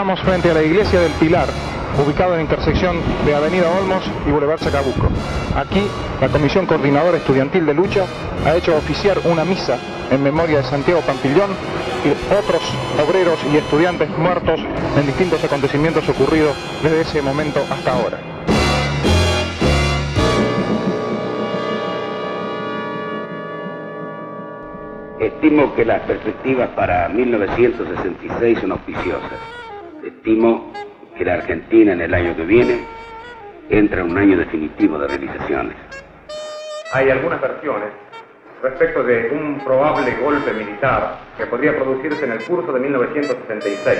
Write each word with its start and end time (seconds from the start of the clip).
encontramos 0.00 0.24
frente 0.24 0.50
a 0.50 0.54
la 0.54 0.62
iglesia 0.62 0.98
del 0.98 1.12
Pilar, 1.12 1.46
ubicado 2.02 2.30
en 2.30 2.36
la 2.38 2.42
intersección 2.44 2.96
de 3.26 3.34
Avenida 3.34 3.70
Olmos 3.70 4.02
y 4.26 4.30
Boulevard 4.30 4.58
Chacabuco. 4.58 5.10
Aquí, 5.54 5.86
la 6.22 6.28
Comisión 6.28 6.64
Coordinadora 6.64 7.18
Estudiantil 7.18 7.66
de 7.66 7.74
Lucha 7.74 8.06
ha 8.46 8.56
hecho 8.56 8.74
oficiar 8.74 9.18
una 9.24 9.44
misa 9.44 9.78
en 10.10 10.22
memoria 10.22 10.62
de 10.62 10.64
Santiago 10.64 11.02
Pampillón 11.02 11.50
y 12.02 12.32
otros 12.32 12.62
obreros 13.06 13.38
y 13.52 13.58
estudiantes 13.58 14.08
muertos 14.16 14.58
en 14.96 15.04
distintos 15.04 15.44
acontecimientos 15.44 16.08
ocurridos 16.08 16.56
desde 16.82 17.02
ese 17.02 17.20
momento 17.20 17.60
hasta 17.70 17.92
ahora. 17.92 18.18
Estimo 25.18 25.74
que 25.74 25.84
las 25.84 26.00
perspectivas 26.04 26.70
para 26.70 27.06
1966 27.10 28.60
son 28.60 28.72
auspiciosas. 28.72 29.59
Estimo 30.04 30.72
que 31.16 31.24
la 31.24 31.34
Argentina 31.34 31.92
en 31.92 32.00
el 32.00 32.14
año 32.14 32.34
que 32.34 32.44
viene 32.44 32.80
entra 33.68 34.00
en 34.00 34.10
un 34.10 34.18
año 34.18 34.38
definitivo 34.38 34.98
de 34.98 35.08
realizaciones. 35.08 35.76
Hay 36.92 37.10
algunas 37.10 37.40
versiones 37.40 37.90
respecto 38.62 39.02
de 39.02 39.30
un 39.30 39.58
probable 39.64 40.14
golpe 40.22 40.52
militar 40.52 41.18
que 41.36 41.46
podría 41.46 41.76
producirse 41.76 42.24
en 42.24 42.32
el 42.32 42.44
curso 42.44 42.72
de 42.72 42.80
1966. 42.80 43.98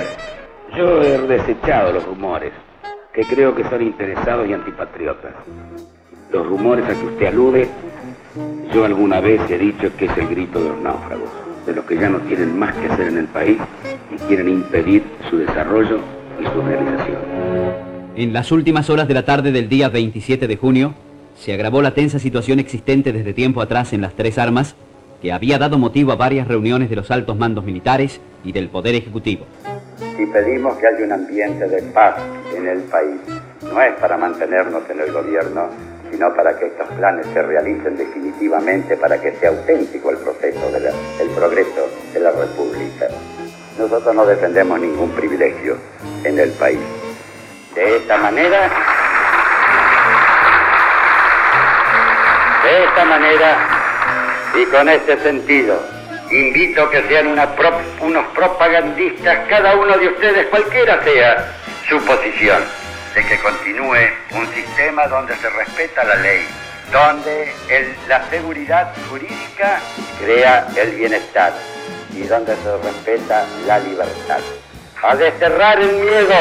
Yo 0.75 1.01
he 1.01 1.17
desechado 1.19 1.93
los 1.93 2.05
rumores, 2.05 2.51
que 3.13 3.23
creo 3.23 3.55
que 3.55 3.63
son 3.65 3.81
interesados 3.81 4.47
y 4.47 4.53
antipatriotas. 4.53 5.33
Los 6.31 6.47
rumores 6.47 6.85
a 6.85 6.99
que 6.99 7.05
usted 7.05 7.25
alude, 7.27 7.67
yo 8.73 8.85
alguna 8.85 9.19
vez 9.19 9.41
he 9.49 9.57
dicho 9.57 9.95
que 9.97 10.05
es 10.05 10.17
el 10.17 10.27
grito 10.27 10.61
de 10.61 10.69
los 10.69 10.79
náufragos, 10.79 11.29
de 11.65 11.73
los 11.73 11.85
que 11.85 11.97
ya 11.97 12.09
no 12.09 12.19
tienen 12.19 12.57
más 12.57 12.75
que 12.75 12.87
hacer 12.87 13.07
en 13.07 13.17
el 13.17 13.27
país 13.27 13.57
y 14.13 14.15
quieren 14.27 14.49
impedir 14.49 15.03
su 15.29 15.37
desarrollo 15.37 15.99
y 16.39 16.43
su 16.45 16.61
realización. 16.61 17.21
En 18.15 18.33
las 18.33 18.51
últimas 18.51 18.89
horas 18.89 19.07
de 19.07 19.13
la 19.13 19.25
tarde 19.25 19.51
del 19.51 19.69
día 19.69 19.89
27 19.89 20.47
de 20.47 20.57
junio, 20.57 20.93
se 21.35 21.53
agravó 21.53 21.81
la 21.81 21.93
tensa 21.93 22.19
situación 22.19 22.59
existente 22.59 23.13
desde 23.13 23.33
tiempo 23.33 23.61
atrás 23.61 23.93
en 23.93 24.01
las 24.01 24.13
tres 24.13 24.37
armas, 24.37 24.75
que 25.21 25.31
había 25.31 25.57
dado 25.57 25.77
motivo 25.77 26.11
a 26.11 26.15
varias 26.15 26.47
reuniones 26.47 26.89
de 26.89 26.95
los 26.95 27.09
altos 27.11 27.37
mandos 27.37 27.63
militares 27.63 28.19
y 28.43 28.51
del 28.51 28.69
Poder 28.69 28.95
Ejecutivo. 28.95 29.45
Si 30.17 30.25
pedimos 30.25 30.77
que 30.77 30.87
haya 30.87 31.05
un 31.05 31.11
ambiente 31.13 31.67
de 31.67 31.81
paz 31.93 32.15
en 32.55 32.67
el 32.67 32.79
país, 32.81 33.21
no 33.63 33.81
es 33.81 33.93
para 33.99 34.17
mantenernos 34.17 34.83
en 34.89 34.99
el 34.99 35.11
gobierno, 35.11 35.69
sino 36.11 36.33
para 36.35 36.57
que 36.57 36.67
estos 36.67 36.87
planes 36.89 37.25
se 37.33 37.41
realicen 37.41 37.95
definitivamente, 37.95 38.97
para 38.97 39.19
que 39.19 39.31
sea 39.33 39.49
auténtico 39.49 40.11
el 40.11 40.17
proceso 40.17 40.71
del 40.71 41.29
progreso 41.29 41.89
de 42.13 42.19
la 42.19 42.31
República. 42.31 43.07
Nosotros 43.79 44.13
no 44.13 44.25
defendemos 44.25 44.79
ningún 44.79 45.09
privilegio 45.11 45.77
en 46.23 46.37
el 46.37 46.51
país. 46.51 46.79
De 47.73 47.95
esta 47.95 48.17
manera, 48.17 48.69
de 52.63 52.83
esta 52.83 53.05
manera 53.05 53.57
y 54.53 54.65
con 54.65 54.89
este 54.89 55.17
sentido, 55.19 55.81
invito 56.29 56.89
que 56.89 57.01
sean 57.03 57.27
unos 57.27 58.25
propagandistas, 58.35 59.47
cada 59.47 59.75
uno 59.75 59.97
de 59.97 60.09
ustedes, 60.09 60.47
cualquiera 60.47 61.01
sea 61.03 61.55
su 61.87 61.97
posición, 62.05 62.61
de 63.15 63.25
que 63.25 63.37
continúe 63.39 64.09
un 64.31 64.47
sistema 64.53 65.07
donde 65.07 65.35
se 65.35 65.49
respeta 65.49 66.03
la 66.03 66.15
ley, 66.15 66.47
donde 66.91 67.53
la 68.07 68.23
seguridad 68.29 68.93
jurídica 69.09 69.79
crea 70.19 70.67
el 70.77 70.91
bienestar 70.91 71.53
y 72.13 72.23
donde 72.23 72.55
se 72.55 72.77
respeta 72.77 73.45
la 73.65 73.79
libertad. 73.79 74.39
A 75.03 75.15
desterrar 75.15 75.79
el 75.81 75.91
miedo, 75.93 76.35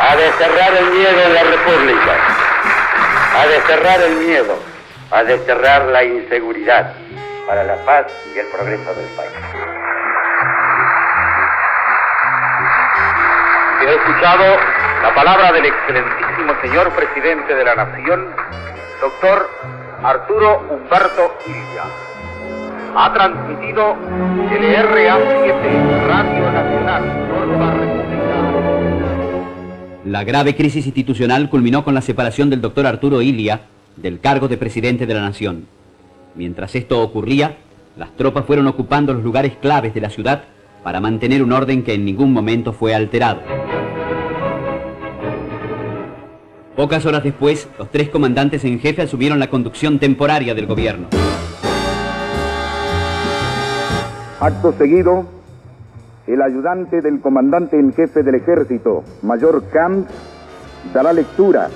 a 0.00 0.16
desterrar 0.16 0.74
el 0.74 0.90
miedo 0.90 1.22
en 1.22 1.34
la 1.34 1.42
República, 1.42 2.14
a 3.36 3.46
desterrar 3.46 4.00
el 4.00 4.16
miedo, 4.16 4.58
a 5.10 5.24
desterrar 5.24 5.82
la 5.86 6.04
inseguridad 6.04 6.94
para 7.46 7.64
la 7.64 7.76
paz 7.84 8.06
y 8.34 8.38
el 8.38 8.46
progreso 8.46 8.94
del 8.94 9.06
país. 9.16 9.32
He 13.80 13.94
escuchado 13.94 14.77
la 15.02 15.14
palabra 15.14 15.52
del 15.52 15.64
excelentísimo 15.64 16.52
señor 16.60 16.92
presidente 16.92 17.54
de 17.54 17.64
la 17.64 17.76
Nación, 17.76 18.26
doctor 19.00 19.48
Arturo 20.02 20.60
Humberto 20.70 21.38
Illa. 21.46 21.84
Ha 22.96 23.12
transmitido 23.12 23.94
LRA7, 23.94 26.06
Radio 26.06 26.50
Nacional, 26.50 27.28
República. 27.30 27.74
La 30.04 30.24
grave 30.24 30.56
crisis 30.56 30.86
institucional 30.86 31.48
culminó 31.48 31.84
con 31.84 31.94
la 31.94 32.00
separación 32.00 32.50
del 32.50 32.60
doctor 32.60 32.84
Arturo 32.86 33.22
Ilia 33.22 33.60
del 33.96 34.18
cargo 34.20 34.48
de 34.48 34.56
presidente 34.56 35.06
de 35.06 35.14
la 35.14 35.20
nación. 35.20 35.68
Mientras 36.34 36.74
esto 36.74 37.00
ocurría, 37.02 37.58
las 37.96 38.16
tropas 38.16 38.46
fueron 38.46 38.66
ocupando 38.66 39.12
los 39.12 39.22
lugares 39.22 39.52
claves 39.60 39.94
de 39.94 40.00
la 40.00 40.10
ciudad 40.10 40.42
para 40.82 41.00
mantener 41.00 41.42
un 41.42 41.52
orden 41.52 41.82
que 41.82 41.94
en 41.94 42.04
ningún 42.04 42.32
momento 42.32 42.72
fue 42.72 42.94
alterado. 42.94 43.40
Pocas 46.78 47.04
horas 47.06 47.24
después, 47.24 47.68
los 47.76 47.90
tres 47.90 48.08
comandantes 48.08 48.64
en 48.64 48.78
jefe 48.78 49.02
asumieron 49.02 49.40
la 49.40 49.50
conducción 49.50 49.98
temporaria 49.98 50.54
del 50.54 50.66
gobierno. 50.66 51.08
Acto 54.38 54.72
seguido, 54.78 55.26
el 56.28 56.40
ayudante 56.40 57.00
del 57.00 57.20
comandante 57.20 57.80
en 57.80 57.92
jefe 57.92 58.22
del 58.22 58.36
ejército, 58.36 59.02
mayor 59.22 59.64
Camps, 59.72 60.08
dará 60.94 61.12
lectura 61.12 61.68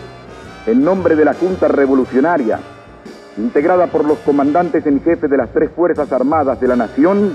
en 0.68 0.84
nombre 0.84 1.16
de 1.16 1.24
la 1.24 1.34
Junta 1.34 1.66
Revolucionaria, 1.66 2.60
integrada 3.38 3.88
por 3.88 4.04
los 4.04 4.18
comandantes 4.18 4.86
en 4.86 5.02
jefe 5.02 5.26
de 5.26 5.36
las 5.36 5.52
tres 5.52 5.72
Fuerzas 5.74 6.12
Armadas 6.12 6.60
de 6.60 6.68
la 6.68 6.76
Nación, 6.76 7.34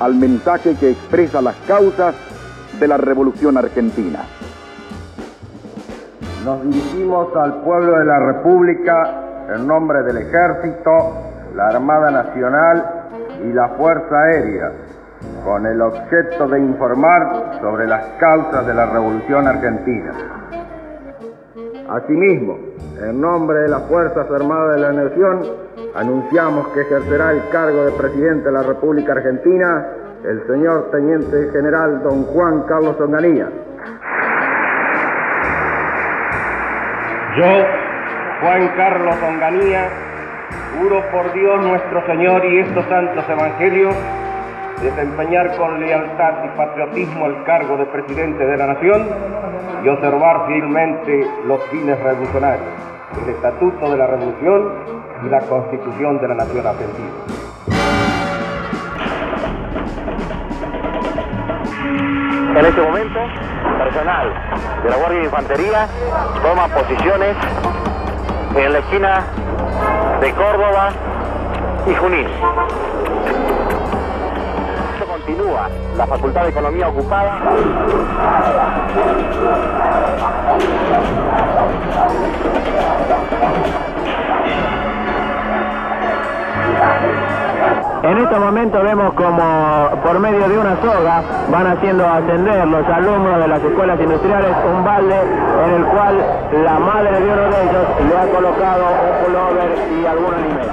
al 0.00 0.14
mensaje 0.14 0.74
que 0.80 0.92
expresa 0.92 1.42
las 1.42 1.56
causas 1.68 2.14
de 2.80 2.88
la 2.88 2.96
Revolución 2.96 3.58
Argentina. 3.58 4.24
Nos 6.46 6.62
dirigimos 6.62 7.34
al 7.34 7.60
pueblo 7.62 7.98
de 7.98 8.04
la 8.04 8.20
República 8.20 9.48
en 9.52 9.66
nombre 9.66 10.04
del 10.04 10.18
Ejército, 10.18 10.92
la 11.56 11.70
Armada 11.70 12.12
Nacional 12.12 12.84
y 13.42 13.52
la 13.52 13.70
Fuerza 13.70 14.16
Aérea, 14.16 14.70
con 15.44 15.66
el 15.66 15.82
objeto 15.82 16.46
de 16.46 16.60
informar 16.60 17.58
sobre 17.60 17.88
las 17.88 18.00
causas 18.20 18.64
de 18.64 18.74
la 18.74 18.86
Revolución 18.86 19.48
Argentina. 19.48 20.12
Asimismo, 21.88 22.58
en 23.02 23.20
nombre 23.20 23.62
de 23.62 23.68
las 23.68 23.82
Fuerzas 23.88 24.30
Armadas 24.30 24.76
de 24.76 24.82
la 24.82 24.92
Nación, 24.92 25.42
anunciamos 25.96 26.68
que 26.68 26.82
ejercerá 26.82 27.32
el 27.32 27.48
cargo 27.48 27.86
de 27.86 27.90
presidente 27.90 28.44
de 28.44 28.52
la 28.52 28.62
República 28.62 29.14
Argentina 29.14 29.84
el 30.24 30.46
señor 30.46 30.90
Teniente 30.92 31.50
General 31.50 32.02
don 32.04 32.22
Juan 32.24 32.62
Carlos 32.68 33.00
Onganía. 33.00 33.48
Yo, 37.36 37.44
Juan 38.40 38.68
Carlos 38.78 39.14
Onganía, 39.22 39.90
juro 40.78 41.02
por 41.10 41.30
Dios 41.34 41.66
nuestro 41.66 42.06
Señor 42.06 42.42
y 42.46 42.60
estos 42.60 42.86
santos 42.86 43.28
evangelios 43.28 43.94
desempeñar 44.80 45.54
con 45.56 45.78
lealtad 45.78 46.44
y 46.44 46.56
patriotismo 46.56 47.26
el 47.26 47.44
cargo 47.44 47.76
de 47.76 47.84
presidente 47.86 48.42
de 48.42 48.56
la 48.56 48.68
nación 48.68 49.06
y 49.84 49.88
observar 49.88 50.46
fielmente 50.46 51.26
los 51.46 51.62
fines 51.64 52.00
revolucionarios, 52.02 52.72
el 53.22 53.28
estatuto 53.34 53.90
de 53.90 53.98
la 53.98 54.06
revolución 54.06 54.72
y 55.26 55.28
la 55.28 55.40
constitución 55.40 56.18
de 56.18 56.28
la 56.28 56.34
nación 56.36 56.66
argentina. 56.66 57.35
En 62.56 62.64
este 62.64 62.80
momento, 62.80 63.20
personal 63.78 64.32
de 64.82 64.90
la 64.90 64.96
Guardia 64.96 65.18
de 65.18 65.24
Infantería 65.24 65.88
toma 66.42 66.68
posiciones 66.68 67.36
en 68.56 68.72
la 68.72 68.78
esquina 68.78 69.24
de 70.20 70.32
Córdoba 70.32 70.90
y 71.86 71.94
Junín 71.94 72.26
continúa 75.26 75.68
la 75.96 76.06
Facultad 76.06 76.42
de 76.44 76.50
Economía 76.50 76.88
ocupada. 76.88 77.40
En 88.06 88.18
este 88.18 88.38
momento 88.38 88.80
vemos 88.84 89.14
como 89.14 89.90
por 90.04 90.20
medio 90.20 90.48
de 90.48 90.56
una 90.56 90.80
soga 90.80 91.22
van 91.50 91.66
haciendo 91.66 92.06
ascender 92.06 92.64
los 92.68 92.86
alumnos 92.86 93.40
de 93.40 93.48
las 93.48 93.60
escuelas 93.60 94.00
industriales 94.00 94.50
un 94.72 94.84
balde 94.84 95.16
en 95.64 95.74
el 95.74 95.84
cual 95.86 96.24
la 96.62 96.78
madre 96.78 97.20
de 97.20 97.32
uno 97.32 97.42
de 97.42 97.62
ellos 97.62 97.84
le 98.08 98.16
ha 98.16 98.32
colocado 98.32 98.84
un 98.86 99.24
pullover 99.24 99.74
y 100.00 100.06
algún 100.06 100.34
alimento. 100.34 100.72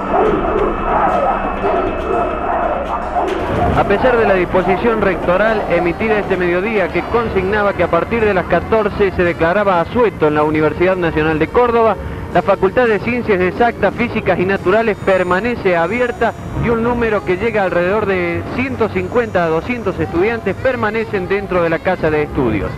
A 3.80 3.84
pesar 3.84 4.16
de 4.16 4.28
la 4.28 4.34
disposición 4.34 5.00
rectoral 5.00 5.60
emitida 5.70 6.20
este 6.20 6.36
mediodía 6.36 6.86
que 6.86 7.02
consignaba 7.02 7.72
que 7.72 7.82
a 7.82 7.88
partir 7.88 8.24
de 8.24 8.32
las 8.32 8.44
14 8.44 9.10
se 9.10 9.24
declaraba 9.24 9.80
asueto 9.80 10.28
en 10.28 10.36
la 10.36 10.44
Universidad 10.44 10.94
Nacional 10.94 11.40
de 11.40 11.48
Córdoba, 11.48 11.96
la 12.34 12.42
Facultad 12.42 12.88
de 12.88 12.98
Ciencias 12.98 13.40
Exactas, 13.40 13.94
Físicas 13.94 14.36
y 14.40 14.44
Naturales 14.44 14.96
permanece 15.06 15.76
abierta 15.76 16.32
y 16.64 16.68
un 16.68 16.82
número 16.82 17.24
que 17.24 17.36
llega 17.36 17.62
alrededor 17.62 18.06
de 18.06 18.42
150 18.56 19.44
a 19.44 19.48
200 19.48 20.00
estudiantes 20.00 20.56
permanecen 20.56 21.28
dentro 21.28 21.62
de 21.62 21.70
la 21.70 21.78
casa 21.78 22.10
de 22.10 22.24
estudios. 22.24 22.72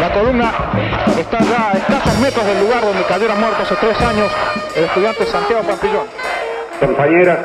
La 0.00 0.12
columna 0.12 0.52
está 1.16 1.38
ya 1.38 1.70
a 1.70 1.72
escasos 1.74 2.18
metros 2.18 2.44
del 2.44 2.58
lugar 2.64 2.82
donde 2.82 3.04
cayera 3.04 3.36
muerto 3.36 3.62
hace 3.62 3.76
tres 3.76 4.00
años 4.00 4.28
el 4.74 4.84
estudiante 4.84 5.24
Santiago 5.26 5.62
Pampillón. 5.62 6.06
Compañeras 6.80 7.38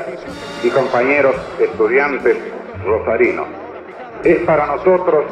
y 0.64 0.70
compañeros 0.70 1.36
estudiantes 1.60 2.38
rosarinos, 2.84 3.46
es 4.24 4.38
para 4.40 4.66
nosotros 4.66 5.26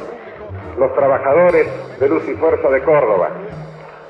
los 0.78 0.94
trabajadores 0.96 1.68
de 2.00 2.10
Luz 2.10 2.24
y 2.28 2.34
Fuerza 2.34 2.70
de 2.70 2.82
Córdoba, 2.84 3.30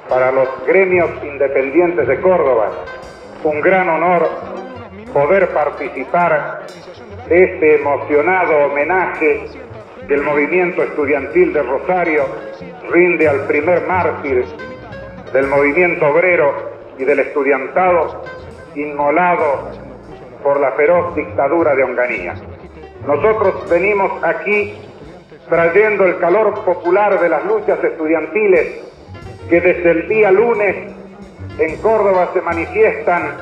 para 0.09 0.31
los 0.31 0.47
gremios 0.67 1.09
independientes 1.23 2.07
de 2.07 2.21
Córdoba, 2.21 2.71
un 3.43 3.61
gran 3.61 3.89
honor 3.89 4.27
poder 5.13 5.49
participar 5.49 6.65
de 7.27 7.43
este 7.43 7.75
emocionado 7.75 8.65
homenaje 8.65 9.45
que 10.07 10.13
el 10.13 10.21
movimiento 10.21 10.83
estudiantil 10.83 11.53
de 11.53 11.63
Rosario 11.63 12.25
rinde 12.89 13.27
al 13.27 13.47
primer 13.47 13.87
mártir 13.87 14.45
del 15.33 15.47
movimiento 15.47 16.07
obrero 16.07 16.53
y 16.97 17.03
del 17.03 17.19
estudiantado 17.19 18.23
inmolado 18.75 19.69
por 20.43 20.59
la 20.59 20.71
feroz 20.73 21.15
dictadura 21.15 21.75
de 21.75 21.83
Onganía. 21.83 22.35
Nosotros 23.07 23.69
venimos 23.69 24.23
aquí 24.23 24.84
trayendo 25.49 26.05
el 26.05 26.17
calor 26.19 26.63
popular 26.63 27.19
de 27.19 27.29
las 27.29 27.45
luchas 27.45 27.83
estudiantiles 27.83 28.81
que 29.49 29.61
desde 29.61 29.91
el 29.91 30.07
día 30.07 30.31
lunes 30.31 30.75
en 31.59 31.77
Córdoba 31.77 32.31
se 32.33 32.41
manifiestan 32.41 33.37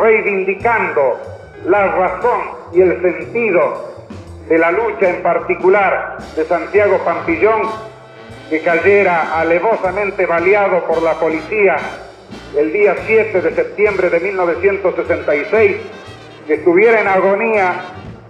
reivindicando 0.00 1.18
la 1.66 1.86
razón 1.86 2.40
y 2.72 2.80
el 2.80 3.00
sentido 3.00 3.94
de 4.48 4.58
la 4.58 4.70
lucha 4.72 5.08
en 5.08 5.22
particular 5.22 6.18
de 6.36 6.44
Santiago 6.44 6.98
Pampillón, 7.04 7.62
que 8.50 8.60
cayera 8.60 9.38
alevosamente 9.40 10.26
baleado 10.26 10.84
por 10.84 11.02
la 11.02 11.14
policía 11.14 11.76
el 12.56 12.72
día 12.72 12.94
7 13.06 13.40
de 13.40 13.54
septiembre 13.54 14.10
de 14.10 14.20
1966, 14.20 15.76
que 16.46 16.54
estuviera 16.54 17.00
en 17.00 17.08
agonía 17.08 17.74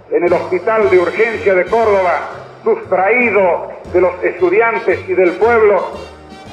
en 0.09 0.23
el 0.23 0.33
Hospital 0.33 0.89
de 0.89 0.99
Urgencia 0.99 1.53
de 1.53 1.65
Córdoba, 1.65 2.44
sustraído 2.65 3.69
de 3.93 4.01
los 4.01 4.23
estudiantes 4.23 5.07
y 5.07 5.13
del 5.13 5.33
pueblo 5.33 5.77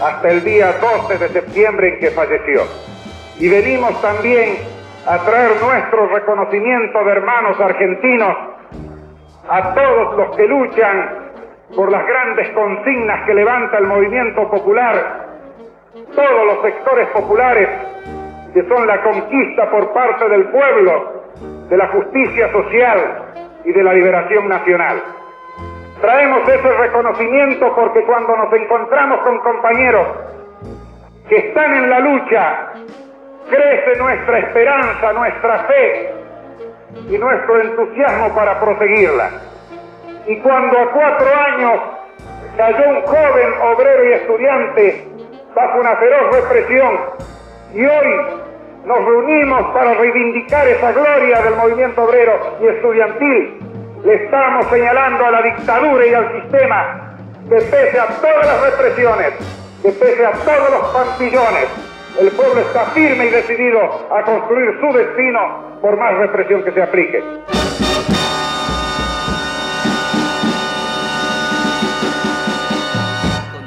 hasta 0.01 0.31
el 0.31 0.45
día 0.45 0.73
12 1.09 1.19
de 1.19 1.29
septiembre 1.31 1.95
en 1.95 2.01
que 2.01 2.11
falleció. 2.11 2.63
Y 3.39 3.49
venimos 3.49 4.01
también 4.01 4.59
a 5.07 5.19
traer 5.25 5.61
nuestro 5.61 6.07
reconocimiento 6.07 7.03
de 7.05 7.11
hermanos 7.11 7.59
argentinos 7.59 8.37
a 9.49 9.75
todos 9.75 10.17
los 10.17 10.37
que 10.37 10.47
luchan 10.47 11.33
por 11.75 11.91
las 11.91 12.07
grandes 12.07 12.49
consignas 12.51 13.27
que 13.27 13.35
levanta 13.35 13.79
el 13.79 13.87
movimiento 13.87 14.49
popular, 14.51 15.27
todos 16.15 16.47
los 16.47 16.63
sectores 16.63 17.09
populares 17.09 17.69
que 18.53 18.63
son 18.69 18.87
la 18.87 19.03
conquista 19.03 19.71
por 19.71 19.93
parte 19.95 20.29
del 20.29 20.45
pueblo 20.45 21.23
de 21.71 21.77
la 21.77 21.89
justicia 21.89 22.53
social 22.53 23.33
y 23.65 23.73
de 23.73 23.83
la 23.83 23.95
liberación 23.95 24.47
nacional. 24.49 25.03
Traemos 26.03 26.49
ese 26.49 26.69
reconocimiento 26.69 27.73
porque 27.77 28.03
cuando 28.03 28.37
nos 28.37 28.53
encontramos 28.53 29.21
con 29.21 29.39
compañeros 29.39 30.09
que 31.29 31.37
están 31.37 31.75
en 31.77 31.89
la 31.89 32.01
lucha, 32.01 32.73
crece 33.49 33.99
nuestra 33.99 34.41
esperanza, 34.41 35.13
nuestra 35.13 35.59
fe 35.61 36.13
y 37.09 37.17
nuestro 37.17 37.61
entusiasmo 37.61 38.35
para 38.35 38.59
proseguirla. 38.59 39.31
Y 40.27 40.37
cuando 40.41 40.77
a 40.77 40.91
cuatro 40.91 41.29
años 41.55 41.81
cayó 42.57 42.89
un 42.89 43.03
joven 43.03 43.53
obrero 43.73 44.05
y 44.05 44.13
estudiante 44.15 45.09
bajo 45.55 45.79
una 45.79 45.97
feroz 45.97 46.35
represión 46.35 47.01
y 47.75 47.87
hoy 47.87 48.21
nos 48.87 49.05
reunimos 49.05 49.73
para 49.73 49.95
reivindicar 49.95 50.67
esa 50.67 50.91
gloria 50.91 51.43
del 51.43 51.55
movimiento 51.55 52.03
obrero 52.03 52.57
y 52.61 52.67
estudiantil, 52.67 53.62
le 54.05 54.25
estamos 54.25 54.67
señalando 54.69 55.25
a 55.25 55.31
la 55.31 55.43
dictadura 55.43 56.07
y 56.07 56.15
al 56.15 56.43
sistema 56.43 57.17
que 57.49 57.57
pese 57.57 57.99
a 57.99 58.07
todas 58.21 58.47
las 58.47 58.61
represiones, 58.63 59.35
que 59.83 59.91
pese 59.93 60.27
a 60.27 60.33
todos 60.33 60.71
los 60.71 60.89
pampillones, 60.93 61.69
el 62.21 62.31
pueblo 62.33 62.61
está 62.61 62.87
firme 62.87 63.27
y 63.27 63.31
decidido 63.31 63.81
a 64.11 64.23
construir 64.23 64.79
su 64.81 64.97
destino 64.97 65.81
por 65.81 65.97
más 65.97 66.17
represión 66.19 66.63
que 66.65 66.73
se 66.73 66.83
aplique. 66.83 67.23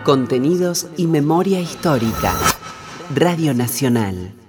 Contenidos 0.03 0.87
y 0.97 1.07
memoria 1.07 1.59
histórica. 1.59 2.31
Radio 3.15 3.55
Nacional. 3.55 4.44